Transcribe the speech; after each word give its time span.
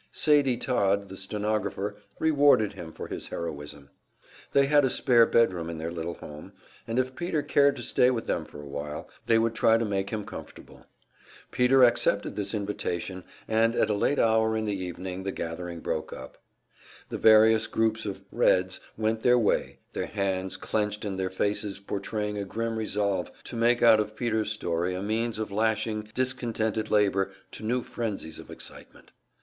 Sadie 0.11 0.57
Todd, 0.57 1.09
the 1.09 1.15
stenographer, 1.15 1.95
rewarded 2.17 2.73
him 2.73 2.91
for 2.91 3.07
his 3.07 3.27
heroism. 3.27 3.91
They 4.51 4.65
had 4.65 4.83
a 4.83 4.89
spare 4.89 5.27
bedroom 5.27 5.69
in 5.69 5.77
their 5.77 5.91
little 5.91 6.15
home, 6.15 6.53
and 6.87 6.97
if 6.97 7.15
Peter 7.15 7.43
cared 7.43 7.75
to 7.75 7.83
stay 7.83 8.09
with 8.09 8.25
them 8.25 8.45
for 8.45 8.59
a 8.59 8.65
while, 8.67 9.07
they 9.27 9.37
would 9.37 9.53
try 9.53 9.77
to 9.77 9.85
make 9.85 10.09
him 10.09 10.25
comfortable. 10.25 10.87
Peter 11.51 11.83
accepted 11.83 12.35
this 12.35 12.55
invitation, 12.55 13.23
and 13.47 13.75
at 13.75 13.91
a 13.91 13.93
late 13.93 14.17
hour 14.17 14.57
in 14.57 14.65
the 14.65 14.73
evening 14.75 15.21
the 15.21 15.31
gathering 15.31 15.81
broke 15.81 16.11
up. 16.11 16.39
The 17.09 17.19
various 17.19 17.67
groups 17.67 18.03
of 18.03 18.21
"Reds" 18.31 18.79
went 18.97 19.21
their 19.21 19.37
way, 19.37 19.81
their 19.93 20.07
hands 20.07 20.57
clenched 20.57 21.05
and 21.05 21.19
their 21.19 21.29
faces 21.29 21.79
portraying 21.79 22.39
a 22.39 22.43
grim 22.43 22.75
resolve 22.75 23.31
to 23.43 23.55
make 23.55 23.83
out 23.83 23.99
of 23.99 24.15
Peter's 24.15 24.51
story 24.51 24.95
a 24.95 25.03
means 25.03 25.37
of 25.37 25.51
lashing 25.51 26.09
discontented 26.15 26.89
labor 26.89 27.29
to 27.51 27.63
new 27.63 27.83
frenzies 27.83 28.39
of 28.39 28.49
excitement. 28.49 29.11